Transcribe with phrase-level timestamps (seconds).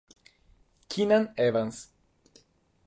[0.89, 1.93] Keenan Evans